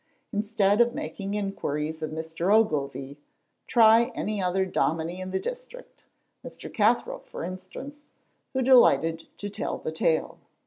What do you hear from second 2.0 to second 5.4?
of Mr. Ogilvy, try any other dominie in the